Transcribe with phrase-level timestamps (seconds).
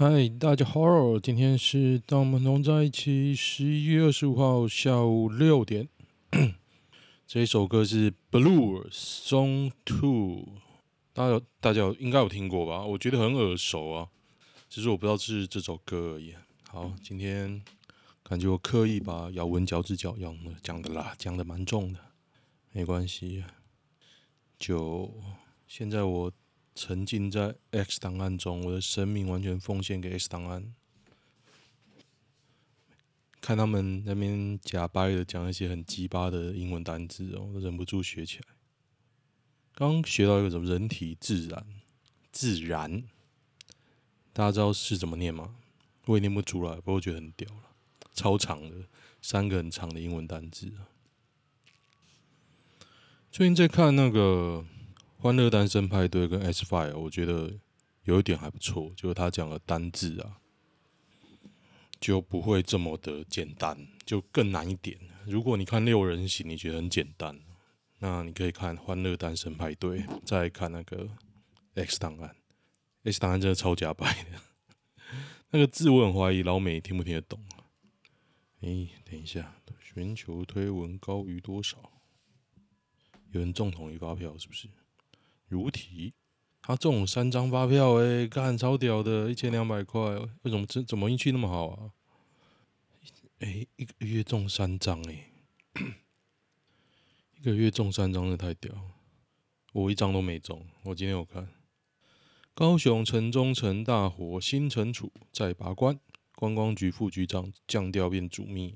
[0.00, 5.88] 嗨，大家好，今天是当我们同在一起十一月二十五号下午六点。
[7.26, 9.98] 这一首歌是《Blue Song Two》，
[11.12, 12.86] 大家有大家应该有听过吧？
[12.86, 14.08] 我觉得很耳熟啊，
[14.68, 16.32] 只是我不知道是这首歌而已。
[16.68, 17.60] 好，今天
[18.22, 21.98] 感觉我刻意把咬文嚼字讲的讲的啦，讲的蛮重的，
[22.70, 23.42] 没关系。
[24.60, 25.12] 就
[25.66, 26.32] 现在我。
[26.80, 30.72] 沉浸在 X 档案中，我的生命完全奉献给 X 档案。
[33.40, 38.44] 看他们那边假掰的讲一些很鸡巴的英文单词哦，我忍不住学起来。
[39.74, 41.66] 刚学到一个什么人体自然，
[42.30, 43.02] 自然，
[44.32, 45.56] 大家知道是怎么念吗？
[46.04, 47.74] 我也念不出来，不过觉得很屌了，
[48.14, 48.86] 超长的，
[49.20, 50.72] 三个很长的英文单词。
[53.32, 54.64] 最近在看那个。
[55.20, 57.52] 欢乐单身派对跟 S Five，我觉得
[58.04, 60.38] 有一点还不错，就是他讲的单字啊，
[62.00, 64.96] 就不会这么的简单，就更难一点。
[65.26, 67.40] 如果你看六人行，你觉得很简单，
[67.98, 71.08] 那你可以看欢乐单身派对，再看那个
[71.74, 72.36] X 档案。
[73.02, 74.40] X 档案真的超假白的，
[75.50, 77.44] 那个字我很怀疑老美听不听得懂。
[78.60, 81.76] 哎，等一下，全球推文高于多少？
[83.32, 84.68] 有人中统一发票是不是？
[85.48, 86.14] 如题，
[86.62, 90.00] 他中三张发票，诶，干超屌的，一千两百块，
[90.42, 91.90] 为什么这怎么运气那么好啊？
[93.40, 95.32] 诶，一个月中三张，诶，
[97.36, 98.74] 一个月中三张，这太屌，
[99.72, 100.66] 我一张都没中。
[100.82, 101.48] 我今天有看，
[102.52, 105.98] 高雄城中城大火，新城处再把关，
[106.34, 108.74] 观光局副局长降调变主秘，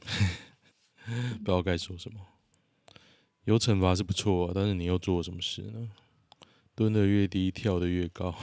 [0.04, 2.20] 不知道该说什么。
[3.44, 5.90] 有惩罚是不错啊，但是你又做了什么事呢？
[6.74, 8.34] 蹲得越低，跳得越高。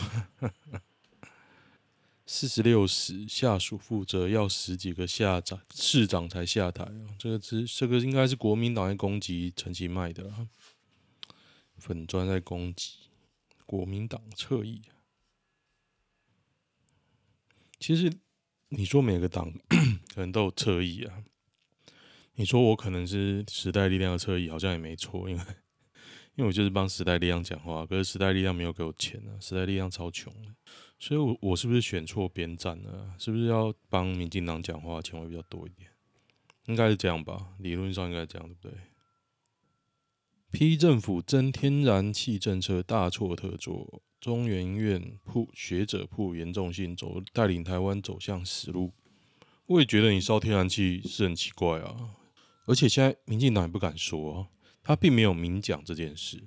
[2.25, 7.15] 四十六死，下属负责要十几个下长市长才下台啊！
[7.17, 10.47] 这个是这个应该是国民党在攻击陈其迈的啊，
[11.77, 12.97] 粉砖在攻击
[13.65, 14.83] 国民党侧翼。
[17.79, 18.13] 其实
[18.67, 19.51] 你说每个党
[20.13, 21.23] 可能都有侧翼啊。
[22.39, 25.43] 你说我可能是时代力量的侧翼，好像也没错，因为
[26.35, 30.33] 因为我就是帮时代力量讲话，可是时代力量没有给我钱啊，时代力量超穷，
[30.97, 33.13] 所以我我是不是选错边站了？
[33.19, 35.89] 是不是要帮民进党讲话，钱会比较多一点？
[36.67, 38.73] 应该是这样吧，理论上应该这样，对不对？
[40.51, 48.93] 批政府增天然气政策大错特错，中研院铺学者铺严重性走，带领台湾走向死路。
[49.65, 52.15] 我也觉得你烧天然气是很奇怪啊。
[52.69, 54.47] 而且现在民进党也不敢说，
[54.83, 56.43] 他并没有明讲这件事，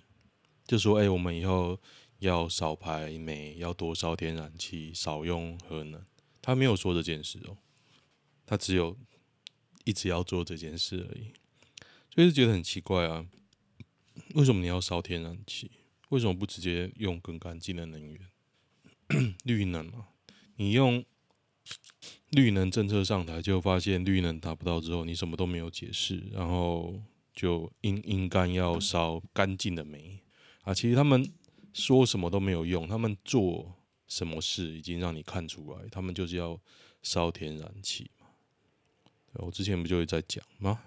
[0.65, 1.81] 就说：“哎，我们以后
[2.21, 6.07] 要少排煤，要多烧天然气，少用核能。”
[6.41, 7.59] 他没有说这件事哦，
[8.47, 8.97] 他只有
[9.83, 11.33] 一直要做这件事而已，
[12.15, 13.27] 所以就觉得很奇怪啊。
[14.35, 15.73] 为什么你要烧天然气？
[16.11, 20.07] 为什么不直接用更干净的能源， 绿能嘛？
[20.55, 21.05] 你用。
[22.33, 26.99] 绿能政策上台，就发现绿能达不到之后，你什么都没有解释，然后
[27.35, 30.19] 就应应该要烧干净的煤
[30.63, 30.73] 啊。
[30.73, 31.31] 其实他们
[31.75, 33.75] 说什么都没有用，他们做
[34.07, 36.59] 什么事已经让你看出来，他们就是要
[37.03, 38.27] 烧天然气嘛。
[39.35, 40.81] 我之前不就在讲吗？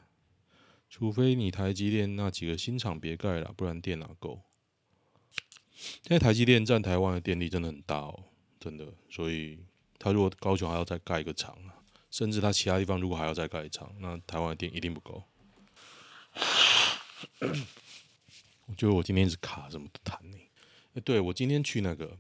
[0.90, 4.42] 除非你台积电那几个新厂别盖了，不然电哪够？
[5.76, 8.24] 现在台积电占台湾的电力真的很大哦，
[8.60, 9.60] 真的，所以。
[9.98, 11.74] 他如果高雄还要再盖一个厂啊，
[12.12, 15.24] 甚至他其他地方如果还要再盖一厂，那台湾的电一定不够。
[18.68, 20.38] 我觉得我今天一直卡什么的谈呢？
[21.04, 22.18] 对，我今天去那个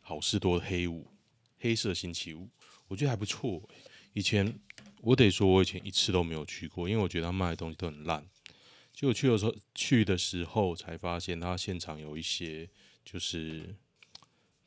[0.00, 1.06] 好事多黑五，
[1.58, 2.48] 黑色星期五，
[2.88, 3.62] 我觉得还不错。
[4.12, 4.58] 以前
[5.00, 8.26] 我得说，我以前一次都没有去过，因为我觉得他卖的东西都很烂。
[8.92, 12.68] 结果去的时候，去的时候才发现，他现场有一些
[13.04, 13.74] 就是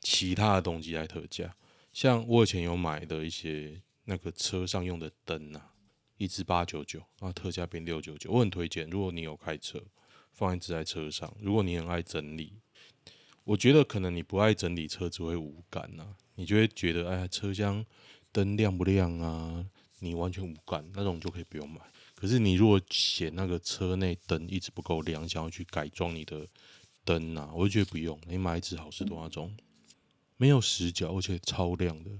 [0.00, 1.54] 其他的东西在特价。
[1.92, 5.74] 像我以前有买的一些那个车上用的灯啊，
[6.16, 8.88] 一支八九九，然后特价变六九九，我很推荐。
[8.88, 9.82] 如果你有开车，
[10.32, 12.54] 放一支在车上，如果你很爱整理，
[13.44, 17.84] 我觉得可能你不爱整理车子会无感呐，你就会觉得哎，车厢
[18.30, 19.66] 灯亮不亮啊？
[19.98, 21.80] 你完全无感，那种就可以不用买。
[22.14, 26.46] 可是你如果嫌那个车内灯一直不够亮，想要去改装你的
[27.04, 29.54] 灯啊，我就觉得不用，你买一支好市多那种。
[30.40, 32.10] 没有死角，而且超亮的。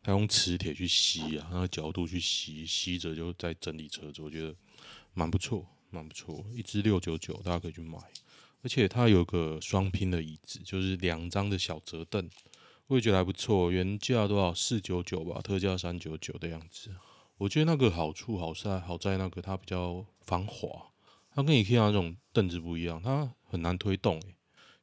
[0.00, 4.54] 他用磁铁去吸啊，那个角度去吸，吸着就在整理车子，我觉得
[5.12, 6.44] 蛮不错，蛮不错。
[6.52, 7.98] 一支六九九，大家可以去买。
[8.62, 12.30] 而且它有个双拼的椅子，就是两张的小折凳。
[12.86, 16.94] 我也觉得还不错，原价多少四九九吧，特价三九九的样子。
[17.38, 20.92] 我觉得那个好处好在好在那个它比较防滑，
[21.34, 24.22] 它跟 IKEA 那种凳子不一样，它很难推动。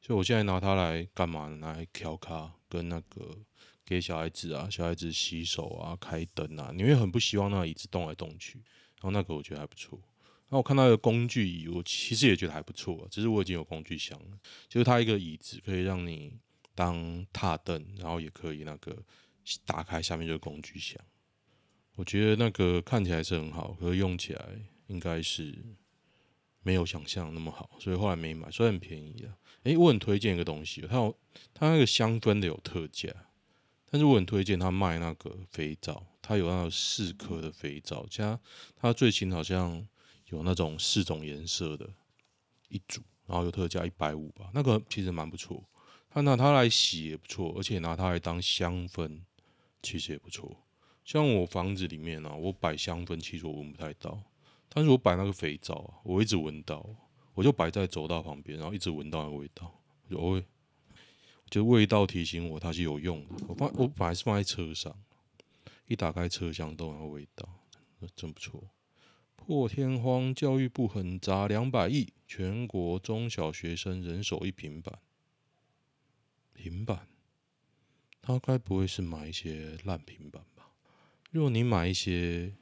[0.10, 1.48] 所以我现在拿它来干嘛？
[1.62, 3.38] 来调咖跟那个
[3.86, 8.58] 给小孩子啊，小孩子洗手啊、开灯啊，你会很不希望那椅子动来动去。
[8.58, 10.00] 然后那个我觉得还不错。
[10.48, 16.34] 然后我看到一个工具椅，我其实也觉得还不错，只是我已经有工具箱了，就是它一个椅子可以让你。
[16.74, 19.04] 当踏凳，然后也可以那个
[19.66, 20.98] 打开，下面就是工具箱。
[21.96, 24.46] 我觉得那个看起来是很好，可是用起来
[24.88, 25.54] 应该是
[26.62, 28.50] 没有想象那么好，所以后来没买。
[28.52, 31.18] 虽然很便宜啊，诶，我很推荐一个东西，它有
[31.54, 33.10] 它那个香氛的有特价，
[33.90, 38.40] 但是我很推荐他卖那个肥皂，它有那个四颗的肥皂，加
[38.76, 39.88] 它最新好像
[40.28, 41.90] 有那种四种颜色的
[42.68, 45.64] 一组，然后有特价一百五吧，那个其实蛮不错。
[46.12, 49.22] 它拿它来洗也不错，而且拿它来当香氛，
[49.82, 50.58] 其实也不错。
[51.04, 54.22] 像我房子里面啊，我摆香氛，其实我闻不太到，
[54.70, 56.88] 但是我摆那个肥皂啊，我一直闻到，
[57.34, 60.46] 我就摆在走道旁边，然后一直闻到那个味道，我就会，
[61.50, 63.46] 就味道提醒我它是有用的。
[63.48, 64.96] 我放我本来是放在车上，
[65.88, 67.50] 一打开车厢都有味道，
[68.16, 68.70] 真不错。
[69.36, 75.00] 破天荒，教育部狠砸两百亿，全国中小学生人手一平板。
[76.54, 77.08] 平板，
[78.22, 80.70] 他该不会是买一些烂平板吧？
[81.32, 82.54] 如果你买一些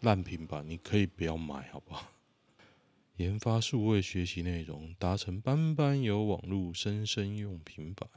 [0.00, 2.12] 烂平板，你可以不要买，好不好？
[3.16, 8.08] 研发数位学习内容，达成班班有网络，生生用平板。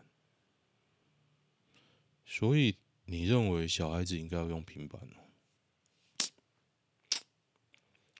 [2.26, 2.76] 所以
[3.06, 5.02] 你认为小孩子应该要用平板？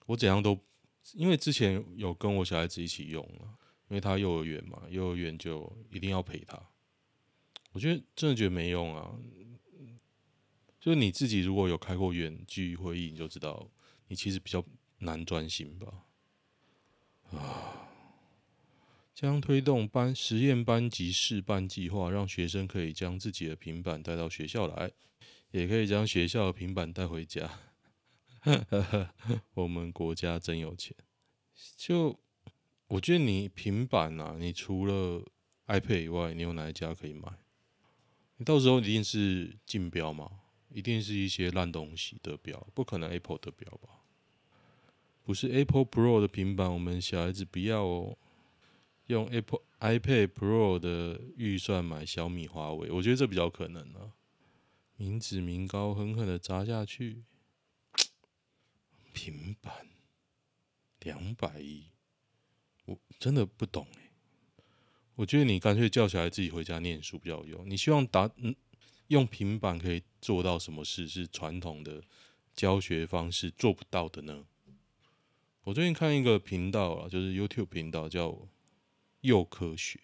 [0.06, 0.58] 我怎样都，
[1.14, 6.60] 因为之前有跟我小孩子一起用了，因为他幼儿园嘛，幼儿园就一定要陪他。
[7.70, 9.16] 我觉得真的觉得没用啊！
[10.82, 13.70] 就是你自己如果有开过远距会议，你就知道
[14.08, 14.64] 你其实比较
[14.98, 15.86] 难专心吧。
[17.30, 17.88] 啊，
[19.14, 24.90] 将推动班实验班级试办计划，让学生可以将自己的平板带到学校来，
[25.52, 27.60] 也可以将学校的平板带回家。
[29.54, 30.96] 我们国家真有钱！
[31.76, 32.18] 就
[32.88, 35.24] 我觉得你平板啊，你除了
[35.68, 37.32] iPad 以外，你有哪一家可以买？
[38.38, 40.40] 你到时候一定是竞标嘛，
[40.74, 44.00] 一定是一些烂东西的表，不可能 Apple 的表吧？
[45.24, 48.18] 不是 Apple Pro 的平板，我们小孩子不要哦。
[49.06, 54.14] 用 Apple iPad Pro 的预算买小米、华为，我觉得这比较可能啊。
[54.96, 57.24] 民脂民膏狠狠的砸下去，
[59.12, 59.88] 平板
[61.00, 61.86] 两百亿，
[62.84, 64.12] 我真的不懂欸。
[65.16, 67.68] 我觉得你干脆叫小孩自己回家念书比较有用。
[67.68, 68.54] 你希望打嗯
[69.12, 72.02] 用平板可以做到什么事是传统的
[72.54, 74.46] 教学方式做不到的呢？
[75.64, 78.48] 我最近看一个频道啊，就是 YouTube 频道叫
[79.20, 80.00] “右科学”，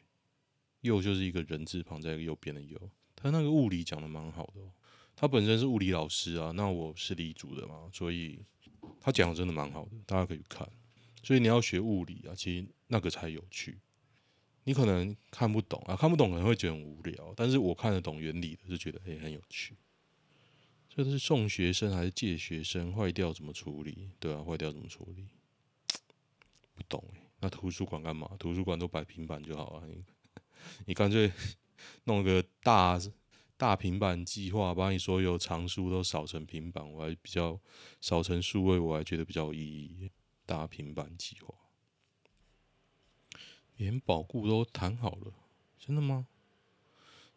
[0.82, 2.78] 右就是一个人字旁在一个右边的右。
[3.16, 4.70] 他那个物理讲的蛮好的哦，
[5.16, 8.38] 他本身是物理老师啊，那我是理组的嘛，所以
[9.00, 10.68] 他讲的真的蛮好的，大家可以看。
[11.22, 13.78] 所以你要学物理啊，其实那个才有趣。
[14.68, 19.74] 你可能看不懂啊，看不懂可能会觉得很无聊，但是我看得懂原理的，就觉得诶很有趣。
[20.90, 22.92] 这是送学生还是借学生？
[22.92, 24.10] 坏掉怎么处理？
[24.20, 25.26] 对啊，坏掉怎么处理？
[26.74, 27.02] 不懂。
[27.40, 28.30] 那图书馆干嘛？
[28.38, 29.86] 图书馆都摆平板就好了。
[29.86, 30.04] 你
[30.84, 31.32] 你干脆
[32.04, 33.00] 弄个大
[33.56, 37.58] 大平板计划，把你所有藏书都扫成平板，我还比较
[38.02, 40.10] 扫成数位，我还觉得比较有意义。
[40.44, 41.54] 大平板计划。
[43.78, 45.32] 连保固都谈好了，
[45.78, 46.26] 真的吗？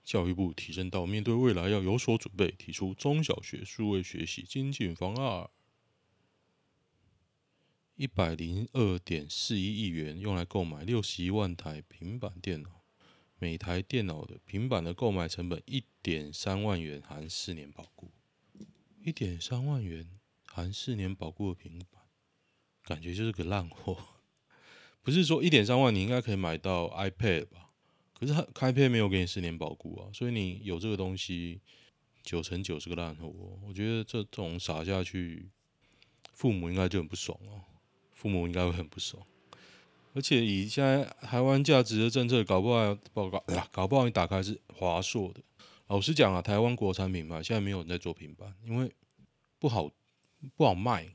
[0.04, 5.48] 教育部提升到面对未来要有所准备，提出中小学数位学习精进方案，
[7.96, 12.82] 一百零二点四一亿元用来购买六十一万台平板电脑，
[13.38, 18.12] 每台电脑的平板的购买成本一点三万元，含四年保固。
[19.04, 22.02] 一点三万元含四年保固的平板，
[22.84, 24.21] 感觉就是个烂货。
[25.04, 27.70] 不是说一点三万你应该可以买到 iPad 吧？
[28.14, 31.60] 可是它 iPad 没有给你四年保固啊，所以你有这个东西，
[32.22, 33.34] 九成九是个烂货。
[33.68, 35.50] 我觉得这种撒下去，
[36.34, 37.64] 父母应该就很不爽哦。
[38.14, 39.26] 父母应该会很不爽，
[40.14, 45.42] 而且以现在台湾价值的政策，搞不好报告，搞不好你打开是华硕的。
[45.88, 48.92] 老实讲啊，台湾国产品牌现在没有人在做平板，因为
[49.58, 49.90] 不好
[50.56, 51.08] 不好卖，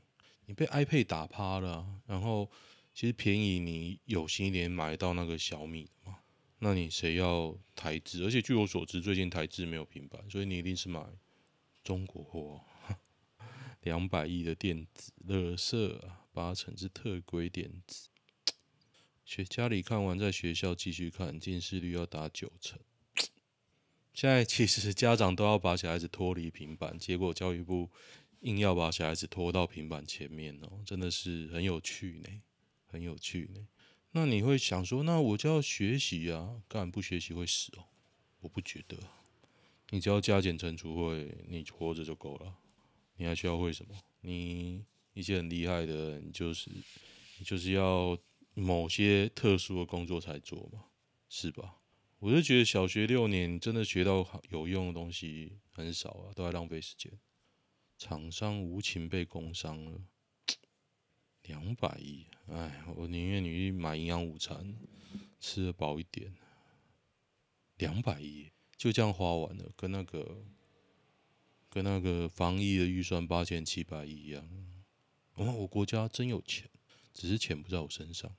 [0.45, 2.49] 你被 iPad 打趴了，然后。
[2.97, 6.17] 其实便宜，你有心一点买到那个小米的嘛？
[6.57, 8.23] 那你谁要台制？
[8.23, 11.05] 而且据我所知，最近台制没有平板，所以你一定是买
[11.83, 12.59] 中国货。
[13.81, 18.09] 两百亿的电子垃圾啊，八成是特规电子。
[19.23, 22.79] 学家里看完，在学校继续看，近视率要达九成。
[24.11, 27.91] 现在其实家长都要把小孩子脱离平板，结果教育部
[28.39, 32.41] 硬要把小孩子拖到平板前面哦，真的是很有趣呢，
[32.87, 33.67] 很有趣呢。
[34.11, 37.85] 那你会想说，那我就要学习啊，干不学习会死哦？
[38.39, 38.97] 我不觉得，
[39.89, 42.55] 你只要加减乘除会，你活着就够了。
[43.17, 43.95] 你还需要会什么？
[44.21, 46.69] 你一些很厉害的你，就是
[47.39, 48.17] 你就是要
[48.53, 50.85] 某些特殊的工作才做嘛，
[51.29, 51.75] 是吧？
[52.19, 57.11] 我就觉得小学六年真的学到有用的东西很少啊，都在浪费时间。
[57.97, 60.01] 厂商无情被工伤了，
[61.47, 64.75] 两百亿，哎，我宁愿你去买营养午餐，
[65.39, 66.33] 吃的饱一点。
[67.77, 70.43] 两百亿就这样花完了，跟那个
[71.69, 74.47] 跟那个防疫的预算八千七百亿一样。
[75.35, 76.69] 哦，我国家真有钱，
[77.13, 78.29] 只是钱不在我身上。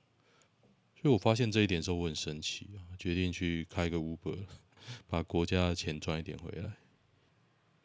[1.01, 4.45] 所以我发现这一点之后，我很生气啊，决定去开个 Uber，
[5.07, 6.77] 把国家的钱赚一点回来。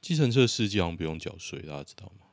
[0.00, 2.26] 计程车司机好像不用缴税，大家知道吗？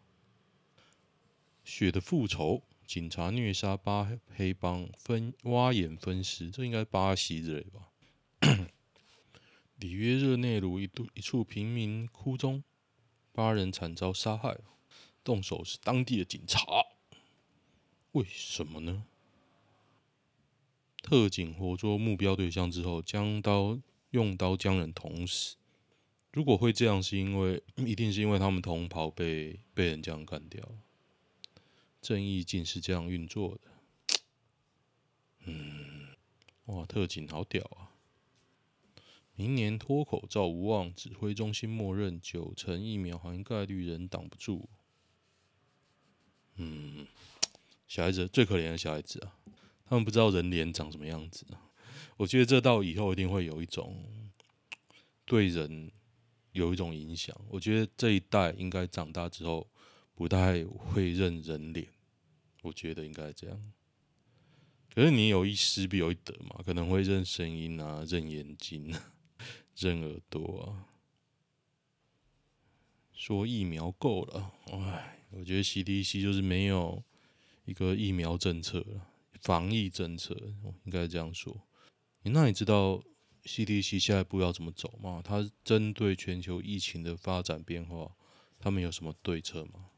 [1.63, 7.87] 血的复仇，警察虐杀八黑帮，分挖眼分尸，这应该巴西之类吧？
[9.77, 12.61] 里约热内卢一度一处贫民窟中，
[13.31, 14.59] 八人惨遭杀害，
[15.23, 16.65] 动手是当地的警察，
[18.11, 19.05] 为什么呢？
[21.01, 23.79] 特警活捉目标对象之后，将刀
[24.09, 25.55] 用刀将人捅死。
[26.33, 30.61] 如果会这样，是因为一定是因为他们同袍被被人这样干掉。
[32.01, 33.71] 正义竟是这样运作的。
[35.45, 36.07] 嗯，
[36.65, 37.93] 哇，特警好屌啊！
[39.35, 44.69] 明年脱口罩无望，指挥中心默认九成疫苗含概率仍挡不住。
[46.55, 47.07] 嗯，
[47.87, 49.37] 小孩子最可怜的小孩子啊！
[49.85, 51.45] 他们不知道人脸长什么样子，
[52.17, 54.05] 我觉得这到以后一定会有一种
[55.25, 55.91] 对人
[56.51, 57.35] 有一种影响。
[57.49, 59.67] 我觉得这一代应该长大之后
[60.13, 61.87] 不太会认人脸，
[62.61, 63.73] 我觉得应该这样。
[64.93, 69.13] 可是你有一失必有一得嘛，可能会认声音啊，认眼睛啊，
[69.77, 70.87] 认耳朵啊。
[73.13, 77.03] 说疫苗够了，哎，我觉得 CDC 就是没有
[77.65, 79.07] 一个疫苗政策了。
[79.39, 80.35] 防疫政策
[80.83, 81.67] 应该这样说。
[82.23, 83.03] 那你知道
[83.43, 85.21] CDC 下一步要怎么走吗？
[85.23, 88.11] 它针对全球疫情的发展变化，
[88.59, 89.90] 他们有什么对策吗？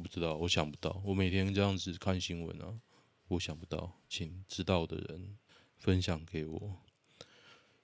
[0.00, 1.00] 不知道，我想不到。
[1.04, 2.80] 我每天这样子看新闻啊，
[3.28, 5.36] 我想不到，请知道的人
[5.76, 6.76] 分享给我。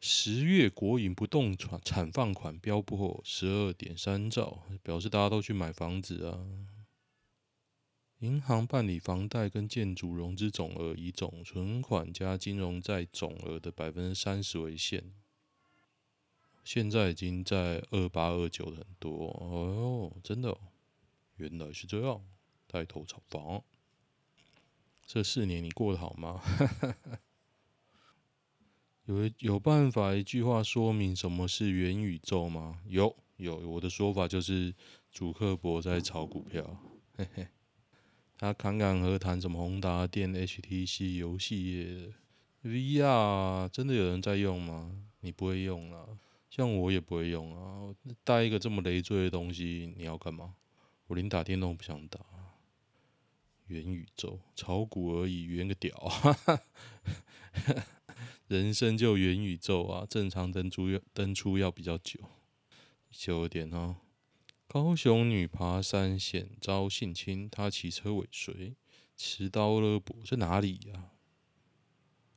[0.01, 6.47] 十月国营不动产产放款飙破十二点三兆，表示大家都去买房子啊。
[8.21, 15.13] 银行办理房贷跟建筑融资总额以总存款加金融债总额的百分之三十为限，
[16.65, 20.57] 现在已经在二八二九很多哦，真的，
[21.37, 22.23] 原来是这样，
[22.67, 23.63] 带头炒房。
[25.07, 26.41] 这四年你过得好吗？
[29.07, 32.81] 有有办法一句话说明什么是元宇宙吗？
[32.89, 34.75] 有有，我的说法就是
[35.13, 36.77] 祖克博在炒股票，
[37.17, 37.47] 嘿嘿。
[38.39, 42.13] 他侃侃而谈什么宏达电、HTC 游戏业
[42.65, 44.93] VR，真的有人在用吗？
[45.21, 46.19] 你不会用啊，
[46.51, 47.95] 像我也不会用啊。
[48.25, 50.57] 带一个这么累赘的东西，你要干嘛？
[51.07, 52.21] 我连打电动都不想打。
[53.67, 55.93] 元宇宙炒股而已，元个屌！
[58.47, 62.21] 人生就元宇宙啊，正常登出要登出要比较久，
[63.11, 63.97] 久一点哦。
[64.69, 68.77] 高雄女爬山险遭性侵，她骑车尾随，
[69.17, 71.11] 持刀勒脖，在哪里呀？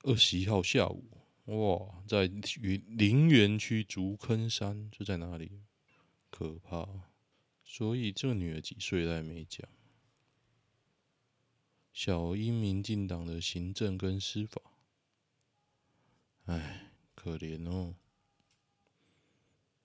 [0.04, 1.06] 二十一号下午，
[1.46, 2.26] 哇，在
[2.60, 5.62] 云林园区竹坑山，这在哪里？
[6.32, 6.88] 可怕！
[7.72, 9.70] 所以这女儿几岁，她也没讲。
[11.94, 14.60] 小英，民进党的行政跟司法，
[16.46, 17.94] 哎，可怜哦。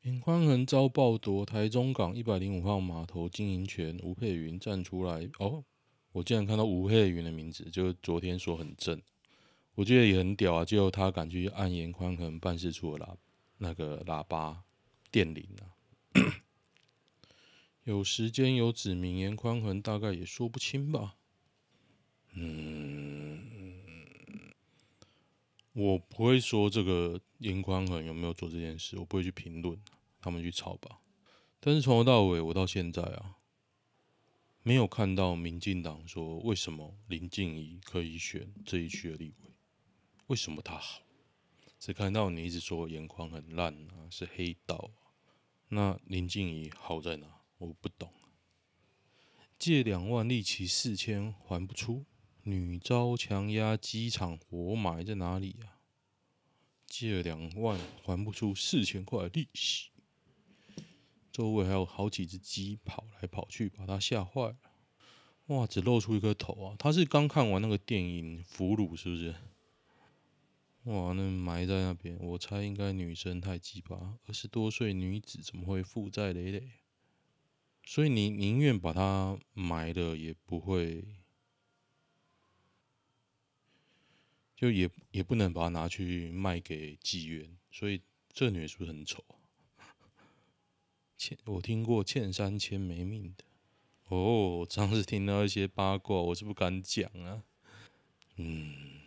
[0.01, 5.63] 颜宽恒遭暴夺台中港一百零五号码头经营权，吴佩云站出来哦！
[6.13, 8.99] 我竟然看到吴佩云的名字，就昨天说很正，
[9.75, 10.65] 我觉得也很屌啊！
[10.65, 13.15] 就他敢去按颜宽恒办事处的喇
[13.59, 14.65] 那个喇叭
[15.11, 15.69] 电铃啊！
[17.85, 21.17] 有时间有指名严宽恒，大概也说不清吧？
[22.33, 23.43] 嗯。
[25.75, 29.77] 我不会说这个严宽恒有没有做这件事，我不会去评论，
[30.21, 31.01] 他们去吵吧。
[31.59, 33.37] 但是从头到尾，我到现在啊，
[34.63, 39.51] 没有看到民进党说为什么林静怡可以选这一区的立委，
[40.29, 41.03] 为什么他好？
[41.81, 45.11] 只看到你一直说颜宽很烂啊，是黑道啊，
[45.69, 47.34] 那林静怡好在哪？
[47.59, 48.13] 我不懂。
[49.59, 52.05] 借两万利息四千还不出，
[52.43, 55.79] 女遭强压机场活埋在哪里啊？
[56.87, 59.91] 借两万还不出四千块利息，
[61.33, 64.57] 周围还有好几只鸡跑来跑去，把他吓坏了。
[65.47, 66.77] 哇，只露出一颗头啊！
[66.79, 69.35] 他是刚看完那个电影《俘虏》，是不是？
[70.85, 76.71] 哇，那埋在那边，我猜应该女生太鸡巴，二十多岁女子怎么会负债累累？
[77.85, 81.05] 所以你宁愿把它埋了，也不会，
[84.57, 87.57] 就也也不能把它拿去卖给妓院。
[87.71, 88.01] 所以
[88.33, 89.23] 这女的是不是很丑？
[91.17, 93.45] 欠我听过欠三千没命的
[94.09, 97.45] 哦，上次听到一些八卦，我是不敢讲啊。
[98.37, 99.01] 嗯。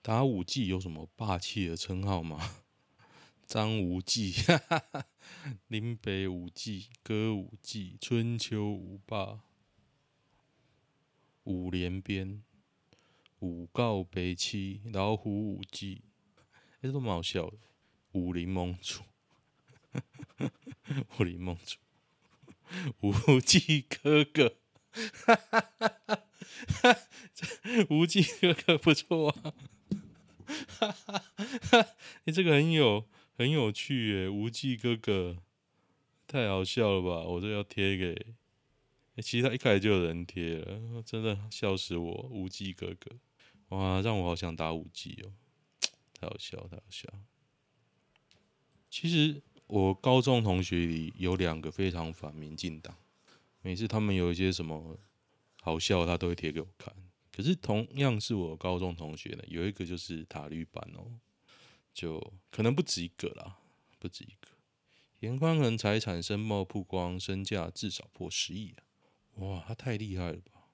[0.00, 2.63] 打五 G 有什么霸气的称号吗？
[3.46, 5.06] 张无忌，哈哈，
[5.68, 9.40] 林北五 G，歌舞伎，春秋五霸，
[11.44, 12.42] 五连鞭，
[13.40, 16.02] 五告北七，老虎五 G，
[16.76, 17.56] 哎，这都蛮好笑的。
[18.12, 19.02] 武林盟主，
[21.18, 21.78] 武林盟主，
[23.00, 24.56] 无忌哥哥，
[25.26, 26.18] 哈哈哈哈
[26.82, 26.98] 哈，
[27.90, 29.54] 无忌哥哥不错啊。
[30.68, 31.24] 哈哈
[31.70, 31.86] 哈！
[32.24, 35.38] 你这个很有很有趣耶，无忌哥哥，
[36.26, 37.26] 太好笑了吧？
[37.28, 38.14] 我这要贴给，
[39.16, 43.10] 其实他一开始就有人贴了，真的笑死我，无忌哥哥，
[43.70, 45.32] 哇，让我好想打五 G 哦，
[46.12, 47.08] 太好笑，太好笑。
[48.88, 52.96] 其实我高中同学里有两个非常反民进党，
[53.62, 54.96] 每次他们有一些什么
[55.60, 56.94] 好笑，他都会贴给我看。
[57.32, 61.18] 可是同样是我高中同学呢，有一个就是塔绿班哦，
[61.94, 63.58] 就可能不止一个啦，
[63.98, 64.48] 不止一个。
[65.20, 68.84] 颜宽恒财产申报曝光，身价至少破十亿啊！
[69.36, 70.68] 哇，他太厉害了吧？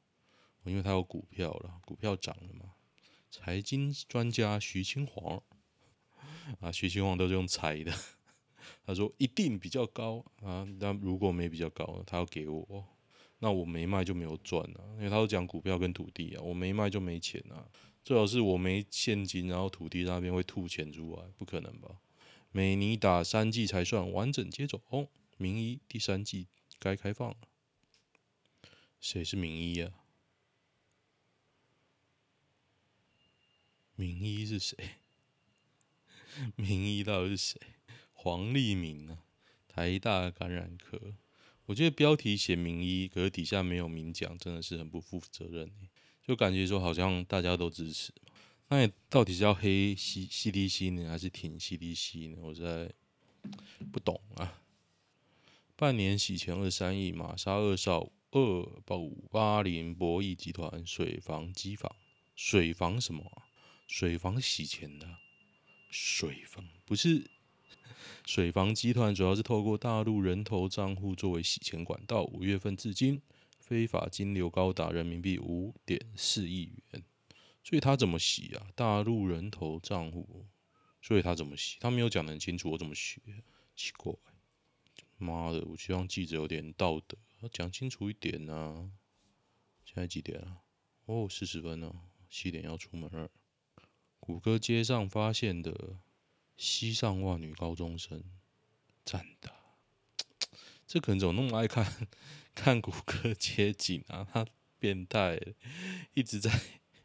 [0.65, 2.75] 因为他有股票了，股票涨了嘛。
[3.31, 5.41] 财经专家徐清煌
[6.59, 7.93] 啊，徐清煌都是用猜的，
[8.85, 12.85] 他说一定比较高啊，但如果没比较高，他要给我。
[13.41, 17.69] 那我没卖就没有赚啊，因为他都讲股票跟土地啊，我没卖就没钱啊。
[18.05, 22.01] 最好是我没现金，然后土地那边会吐钱出来，不可能吧？
[22.53, 26.49] 美尼打三季才算完整接种，名医第三季
[26.79, 27.37] 该开放了。
[29.01, 29.93] 谁是名医啊？
[33.97, 34.77] 名医是谁？
[36.57, 37.61] 名医到底是谁？
[38.13, 39.25] 黄立明啊，
[39.69, 41.15] 台大感染科。
[41.71, 45.71] 我觉得标题写名医，可是底下没有明讲，真的是很不负责任。
[46.27, 48.13] 就感觉说好像大家都支持，
[48.67, 52.39] 那你到底是要黑 C CDC 呢，还是挺 CDC 呢？
[52.43, 52.93] 我在
[53.93, 54.61] 不懂啊。
[55.77, 61.95] 半年洗钱二三亿，玛莎二少二八五八零博弈集团水房机房，
[62.35, 63.43] 水房什么？
[63.87, 65.09] 水房洗钱的，
[65.89, 67.31] 水房不是。
[68.33, 73.21] 水房集团主要是透过大陆人头账户作为洗钱管道，五月份至今
[73.59, 77.03] 非法金流高达人民币五点四亿元。
[77.65, 78.71] 所以他怎么洗啊？
[78.77, 80.47] 大陆人头账户，
[81.03, 81.79] 所以他怎么洗？
[81.81, 83.21] 他没有讲得很清楚，我怎么学？
[83.75, 84.15] 奇怪，
[85.19, 85.65] 妈的！
[85.65, 87.19] 我希望记者有点道德，
[87.53, 88.93] 讲清楚一点啊。
[89.85, 90.59] 现在几点啊？
[91.07, 91.93] 哦，四十分了，
[92.31, 93.29] 七点要出门了。
[94.21, 95.99] 谷歌街上发现的。
[96.63, 98.23] 西上袜女高中生，
[99.03, 99.51] 赞的，
[100.87, 102.07] 这可能怎么那么爱看
[102.55, 104.29] 看谷歌街景啊？
[104.31, 104.47] 他
[104.79, 105.41] 变态，
[106.13, 106.51] 一直在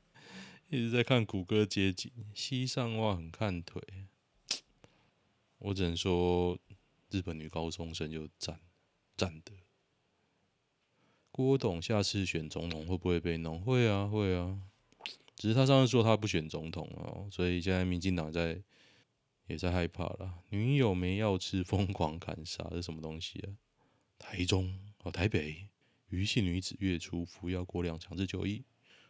[0.68, 2.12] 一直在看谷歌街景。
[2.34, 3.82] 西上袜很看腿，
[5.60, 6.60] 我只能说
[7.10, 8.60] 日本女高中生就赞
[9.16, 9.54] 赞的。
[11.32, 13.62] 郭董下次选总统会不会被弄？
[13.62, 14.60] 会啊会啊，
[15.38, 18.62] 只是他上次说他不选总统哦，所以现在民进党在。
[19.48, 23.58] 也在害怕了，女友没药吃，疯狂砍杀， 这是什么东西啊？
[24.18, 25.68] 台中哦，台北，
[26.10, 28.64] 余姓女子月初服药过量强制就医，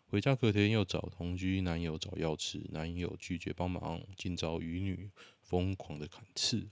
[0.08, 5.10] 回家隔天又找同居男友找药吃，男友拒绝帮忙，竟遭余女
[5.42, 6.70] 疯狂的砍刺，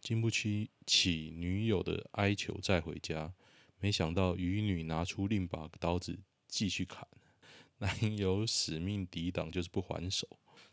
[0.00, 3.34] 经不起起女友的哀求再回家，
[3.78, 7.06] 没想到余女拿出另把刀子继续砍，
[7.78, 10.26] 男友死命抵挡，就是不还手，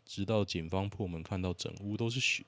[0.04, 2.44] 直到警方破门看到整屋都是血。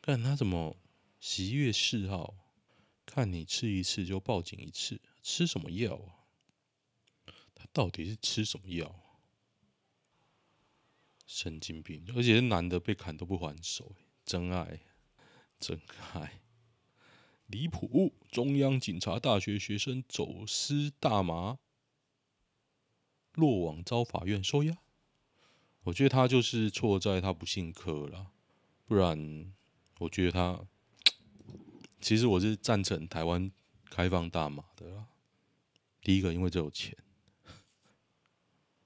[0.00, 0.76] 看他怎么
[1.20, 2.34] 十一月四号，
[3.06, 6.26] 看你吃一次就报警一次，吃什么药啊？
[7.54, 9.00] 他到底是吃什么药？
[11.26, 12.04] 神经病！
[12.14, 14.80] 而且是男的被砍都不还手，真爱，
[15.58, 15.80] 真
[16.12, 16.42] 爱，
[17.46, 18.12] 离谱！
[18.30, 21.58] 中央警察大学学生走私大麻，
[23.32, 24.83] 落网遭法院收押。
[25.84, 28.28] 我觉得他就是错在他不姓柯了，
[28.86, 29.52] 不然
[29.98, 30.60] 我觉得他，
[32.00, 33.50] 其实我是赞成台湾
[33.90, 35.06] 开放大麻的啦。
[36.00, 36.96] 第一个，因为这有钱。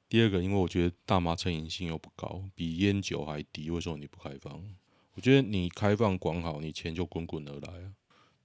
[0.09, 3.71] 第二个，因为我觉得大麻成瘾性又不高，比烟酒还低。
[3.71, 4.75] 为什么你不开放？
[5.15, 7.93] 我觉得你开放管好，你钱就滚滚而来啊，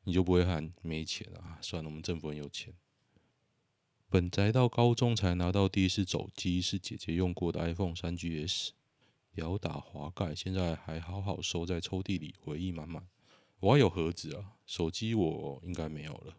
[0.04, 1.58] 你就不会喊没钱啊。
[1.62, 2.74] 算了，我们政府很有钱。
[4.14, 8.70] 本宅到高中才拿到第一次手机，是姐姐用过的 iPhone 三 GS，
[9.32, 13.08] 表打滑盖，现在还好好收在抽屉里，回忆满满。
[13.60, 16.38] 我还有盒子啊，手机我应该没有了。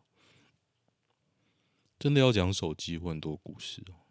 [1.99, 4.07] 真的要讲手机，很多故事哦。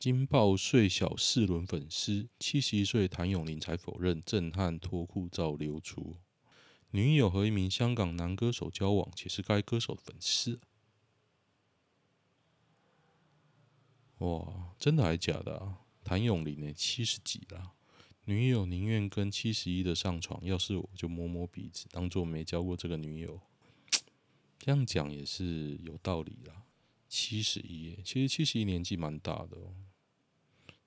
[0.00, 6.16] 惊爆岁小四轮粉丝，七十一岁谭咏麟才否认，震撼脱裤照流出。
[6.90, 10.58] 女友和一名香港男歌手交往，且是该歌手粉丝。
[14.18, 15.78] 哇，真的还假的啊？
[16.04, 16.72] 谭咏麟呢？
[16.72, 17.72] 七十几了，
[18.24, 23.40] 女友宁愿跟七十一的上床，要是我就摸摸鼻子，当做没交过这个女友。
[24.58, 26.64] 这样讲也是有道理啦。
[27.08, 29.74] 七十一，其实七十一年纪蛮大的哦。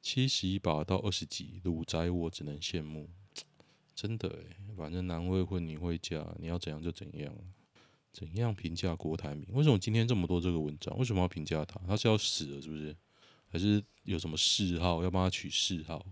[0.02, 3.10] 七十一把到二十几，鲁宅我只能羡慕，
[3.96, 7.34] 真的诶，反正男未婚，女会嫁，你要怎样就怎样。
[8.12, 9.48] 怎样评价郭台铭？
[9.54, 10.98] 为什么今天这么多这个文章？
[10.98, 11.80] 为什么要评价他？
[11.88, 12.94] 他是要死了是不是？
[13.52, 16.06] 还是有什么嗜好要帮他取嗜好？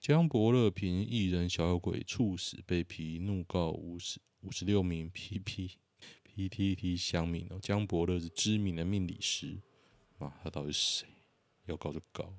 [0.00, 5.72] 江伯乐凭艺人小有鬼猝死被批，怒告五十五十六名 P P
[6.22, 7.58] P T T 乡民哦。
[7.60, 9.58] 江伯乐是知名的命理师
[10.18, 11.08] 啊，他到底是谁？
[11.66, 12.32] 要搞就搞。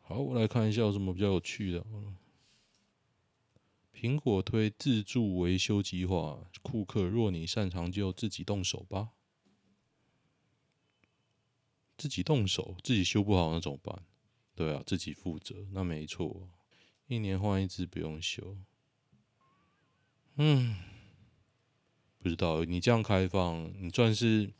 [0.00, 1.84] 好，我来看一下有什么比较有趣的。
[3.92, 9.10] 苹果推自助维修计划，库克若你擅长就自己动手吧。
[11.96, 14.02] 自己动手，自己修不好那怎么办？
[14.54, 16.48] 对啊，自己负责，那没错。
[17.06, 18.56] 一年换一支不用修。
[20.36, 20.76] 嗯，
[22.18, 24.52] 不知道你这样开放，你算是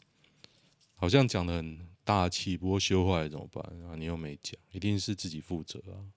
[0.95, 1.93] 好像讲的很。
[2.07, 3.97] 大气，不过修坏怎么办啊？
[3.97, 6.13] 你又没讲，一定是自己负责啊。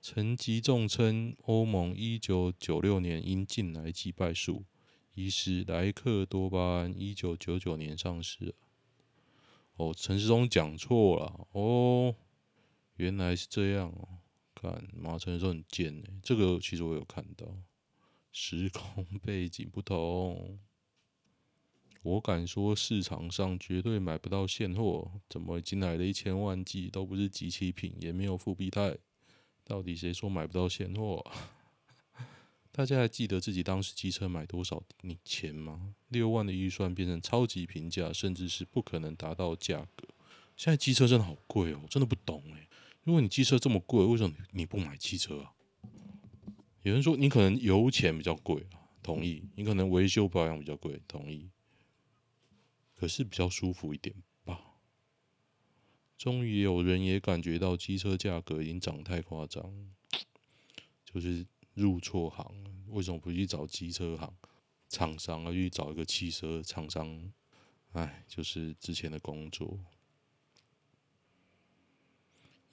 [0.00, 4.64] 陈吉仲称，欧盟一九九六年因进来剂败诉，
[5.14, 8.54] 疑似莱克多巴胺一九九九年上市。
[9.76, 12.14] 哦，陈时中讲错了哦，
[12.96, 14.08] 原来是这样哦。
[14.54, 17.46] 看马陈时中很贱呢，这个其实我有看到，
[18.30, 20.58] 时空 背景不同。
[22.02, 25.20] 我敢说，市场上绝对买不到现货。
[25.28, 28.98] 怎么进来的一千万剂都不是集齐品，也没有复必泰？
[29.64, 31.24] 到底谁说买不到现货？
[32.74, 34.82] 大家还记得自己当时机车买多少
[35.24, 35.94] 钱吗？
[36.08, 40.08] 六万的预算变成超级平价，甚至是不可能达到价格。
[40.56, 42.66] 现在机车真的好贵哦，真的不懂诶。
[43.04, 45.52] 如果你机车这么贵，为什么你不买汽车啊？
[46.82, 49.44] 有人说你可能油钱比较贵啊，同意。
[49.54, 51.50] 你可能维修保养比较贵，同意。
[52.94, 54.58] 可是比较舒服一点吧。
[56.16, 59.74] 终于有人也感觉到机车价格已经涨太夸张，
[61.04, 62.46] 就是入错行。
[62.88, 64.34] 为什么不去找机车行
[64.88, 67.32] 厂商，而去找一个汽车厂商？
[67.92, 69.78] 哎，就是之前的工作。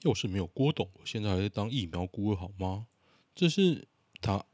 [0.02, 2.86] 要是没有郭董，我现在还在当疫苗孤儿好吗？
[3.34, 3.86] 这是
[4.20, 4.44] 他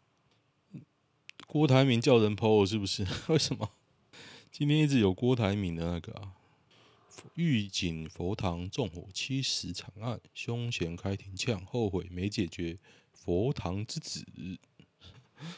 [1.46, 3.06] 郭台铭叫人 po 是不是？
[3.28, 3.70] 为什么？
[4.50, 6.34] 今天一直有郭台铭的那个啊，
[7.34, 12.78] 玉井佛堂纵火七十惨案，凶嫌开庭呛，后悔没解决。
[13.26, 14.24] 佛堂之子，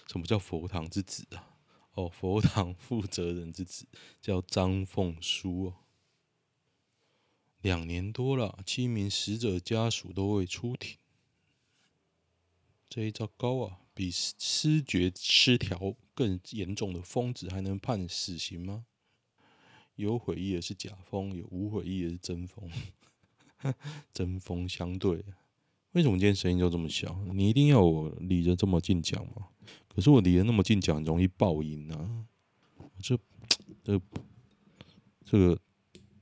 [0.06, 1.58] 什么叫佛堂之子啊？
[1.92, 3.86] 哦，佛堂负责人之子
[4.22, 5.74] 叫张凤书哦。
[7.60, 10.96] 两年多了，七名死者家属都未出庭，
[12.88, 13.80] 这一招高啊！
[13.92, 18.86] 比失觉失调更严重的疯子还能判死刑吗？
[19.96, 22.70] 有悔意的是假疯，有无悔意的是真疯，
[24.14, 25.22] 针锋相对。
[25.98, 27.20] 为什么今天声音就这么小？
[27.34, 29.48] 你一定要我离得这么近讲吗？
[29.88, 32.24] 可是我离得那么近讲，容易爆音啊！
[33.00, 33.18] 这
[33.82, 34.00] 这
[35.24, 35.58] 这个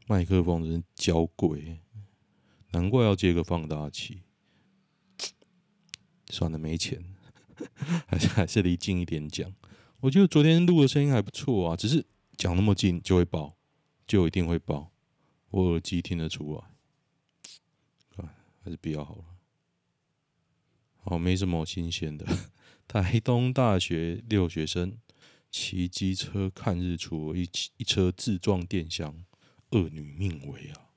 [0.06, 1.78] 麦克风真是娇贵，
[2.70, 4.22] 难怪要接个放大器。
[6.30, 7.04] 算了，没钱，
[8.08, 9.52] 还是还是离近一点讲。
[10.00, 12.06] 我觉得昨天录的声音还不错啊，只是
[12.38, 13.58] 讲那么近就会爆，
[14.06, 14.90] 就一定会爆。
[15.50, 16.62] 我耳机听得出来，
[18.24, 19.35] 啊，还是比较好了。
[21.06, 22.26] 哦，没什么新鲜的。
[22.86, 24.96] 台东大学六学生
[25.50, 29.24] 骑机车看日出，一一车自撞电箱，
[29.70, 30.90] 恶女命危啊！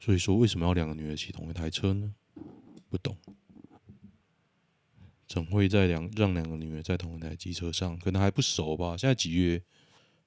[0.00, 2.14] 所以说，为什么要两个女的骑同一台车呢？
[2.88, 3.16] 不懂。
[5.26, 7.98] 怎会在两让两个女的在同一台机车上？
[7.98, 8.96] 可能还不熟吧？
[8.96, 9.62] 现在几月？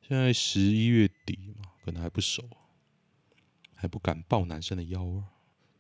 [0.02, 2.50] 现在十一月底嘛，可能还不熟，
[3.76, 5.23] 还不敢抱男生的腰啊！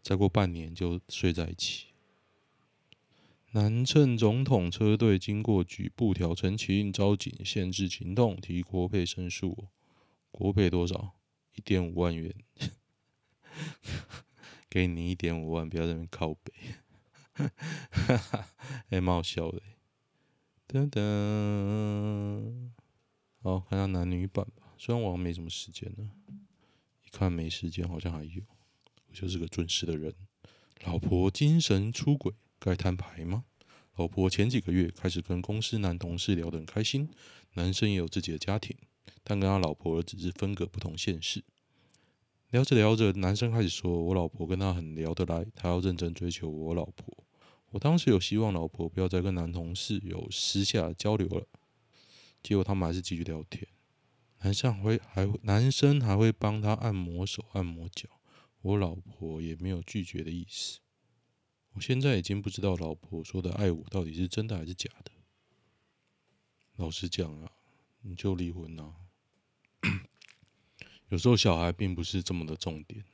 [0.01, 1.87] 再过半年就睡在一起。
[3.51, 9.69] 南郑总统车队经过举布条陈情，召警限制行动，提国赔申诉。
[10.31, 11.13] 国赔多少？
[11.55, 12.33] 一点五万元。
[14.69, 16.51] 给你一点五万，不要在那边靠北。
[17.33, 17.49] 哈
[17.91, 18.49] 哈哈，
[18.89, 19.61] 还蛮好笑的。
[20.67, 22.71] 噔噔，
[23.41, 24.73] 好，看下男女版吧。
[24.77, 26.11] 虽然我没什么时间呢，
[27.05, 28.43] 一看没时间，好像还有。
[29.07, 30.13] 我就是个准时的人。
[30.83, 33.45] 老婆精神出轨，该摊牌吗？
[33.95, 37.09] 老婆前几个月开始跟公司男同事聊得很开心，
[37.53, 38.77] 男生也有自己的家庭，
[39.23, 41.43] 但跟他老婆只是分隔不同现实。
[42.51, 47.25] 聊着聊着，男生开始说：“我老婆跟他很聊得来，他要认真追求我老婆。”
[47.71, 51.45] 我当时有希望老婆不要再跟男同事有私下交流了，
[52.41, 53.67] 结果他们还是继续聊天。
[54.39, 58.07] 男生会还会男生还会帮他按摩手、按摩脚，
[58.61, 60.79] 我老婆也没有拒绝的意思。
[61.77, 65.11] 我现在已经不知道老婆说的爱我到底是真的还是假的。
[66.77, 67.51] 老实讲啊，
[68.01, 68.95] 你就离婚啊。
[71.09, 73.05] 有时候小孩并不是这么的重点。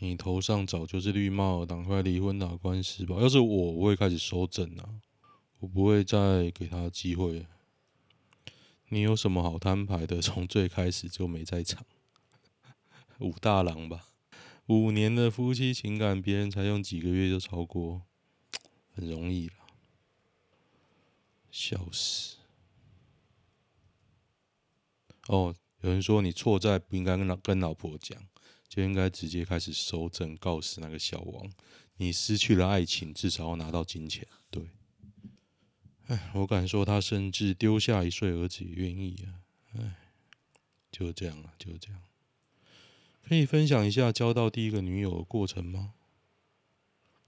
[0.00, 3.16] 你头上早就是绿帽，赶快离婚打官司吧。
[3.22, 5.00] 要是我，我会开始收整啊，
[5.60, 7.46] 我不会再给他机会。
[8.90, 10.20] 你有什么好摊牌的？
[10.20, 11.86] 从最开始就没在场。
[13.20, 14.07] 武大郎吧，
[14.68, 18.02] 五年的夫妻情感，别人才用几个月就超过，
[18.94, 19.54] 很容易了。
[21.50, 22.36] 笑死！
[25.26, 28.26] 哦，有人说你错在不应该跟老跟老婆讲。
[28.68, 31.50] 就应该直接开始搜证，告死那个小王。
[31.96, 34.28] 你失去了爱情，至少要拿到金钱。
[34.50, 34.68] 对，
[36.08, 39.40] 哎，我敢说他甚至丢下一岁儿子也愿意啊。
[39.72, 40.12] 哎，
[40.92, 42.02] 就这样啊，就这样。
[43.28, 45.92] 可以分享一下交到第一个女友的过程吗？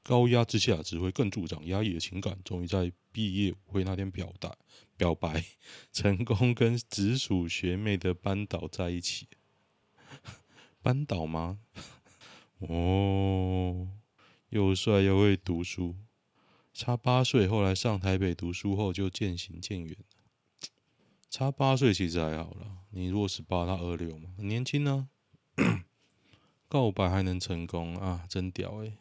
[0.03, 2.39] 高压之下只会更助长压抑的情感。
[2.43, 4.57] 终于在毕业舞会那天表达
[4.97, 5.45] 表白，
[5.93, 9.29] 成功跟直属学妹的班导在一起。
[10.81, 11.59] 班导吗？
[12.61, 13.89] 哦，
[14.49, 15.97] 又帅又会读书，
[16.73, 17.47] 差八岁。
[17.47, 19.95] 后来上台北读书后就渐行渐远。
[21.29, 25.09] 差八岁其实还好啦，你如果十八，他二六嘛，很年轻呢、
[25.57, 25.85] 啊。
[26.71, 28.97] 告白还能成功啊，真屌哎、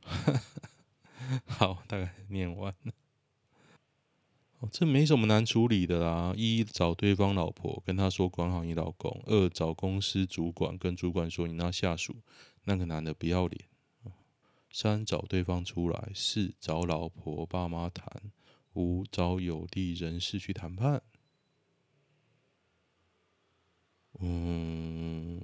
[1.44, 2.92] 好，大概念完了。
[4.60, 6.32] 哦，这没什么难处理的啦。
[6.34, 12.16] 一找对方老婆，跟他说管好你老公；二找公司主管，跟主管说你那下属
[12.64, 13.66] 那个男的不要脸；
[14.70, 18.30] 三找对方出来；四找老婆爸妈谈；
[18.72, 21.02] 五找有利人士去谈判。
[24.18, 25.40] 嗯，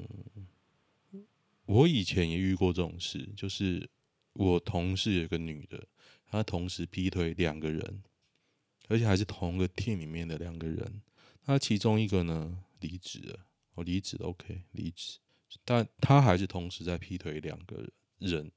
[1.67, 3.89] 我以前也遇过这种事，就是
[4.33, 5.87] 我同事有个女的，
[6.27, 8.03] 她同时劈腿两个人。
[8.89, 11.03] 而且还是同个 team 里面的两个人，
[11.47, 13.41] 那其中一个呢离职了，
[13.75, 15.19] 哦离职，OK 离职，
[15.65, 18.53] 但她还是同时在劈腿两个人，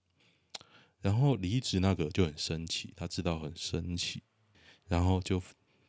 [1.01, 4.21] 然后离职那个就很生气，他知道很生气，
[4.87, 5.41] 然后就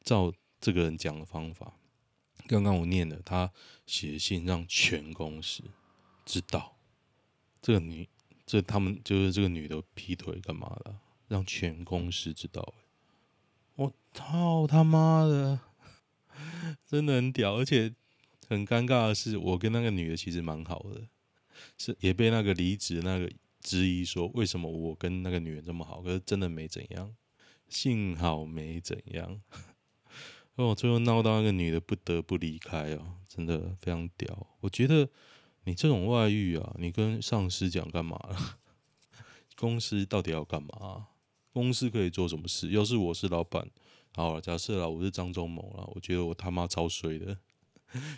[0.02, 1.78] 照这个人讲的方法，
[2.46, 3.52] 刚刚我念了，他
[3.84, 5.62] 写信让全公司
[6.24, 6.78] 知道，
[7.62, 8.08] 这个女，
[8.46, 12.74] 这他们就是这个女的劈腿干嘛了，让全公司知道。
[13.76, 15.60] 我操他妈的，
[16.86, 17.94] 真的很屌，而且
[18.48, 21.02] 很尴尬的是，我跟那个女的其实蛮好的，
[21.78, 27.14] 是也被那个离职那个质疑说，为什么我跟那个女人这么好，可是真的没怎样，
[27.68, 29.40] 幸好没怎样。
[30.56, 34.46] 哦，最后闹到那个女的不得不离开哦，真的非常屌。
[34.60, 35.08] 我觉得
[35.64, 38.58] 你这种外遇啊，你跟上司讲干嘛了？
[39.56, 41.08] 公司到底要干嘛？
[41.52, 42.70] 公司可以做什么事？
[42.70, 43.68] 要是我是老板，
[44.14, 47.36] 好了，假设啦，我是张忠谋啦，我觉得我他妈超衰的，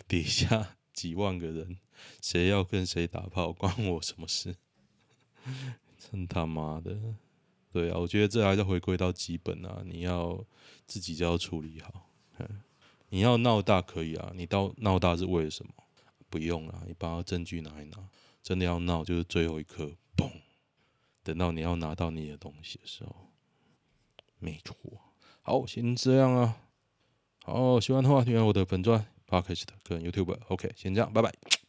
[0.07, 1.77] 底下几万个人，
[2.21, 4.55] 谁要跟谁打炮，关我什么事？
[5.99, 6.97] 真他妈的，
[7.71, 10.45] 对啊，我觉得这还是回归到基本啊，你要
[10.85, 12.09] 自己就要处理好。
[13.09, 15.73] 你要闹大可以啊，你到闹大是为了什么？
[16.33, 18.09] 不用了，你把证据拿一拿，
[18.41, 20.31] 真的要闹就是最后一刻，嘣，
[21.21, 23.15] 等到你要拿到你的东西的时候，
[24.39, 24.75] 没错。
[25.43, 26.57] 好，先这样啊。
[27.43, 30.35] 好，喜欢的话，订阅我的粉钻 Podcast 跟 YouTube。
[30.47, 31.62] OK，先这样，拜拜。